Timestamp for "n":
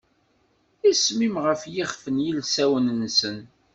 2.15-2.17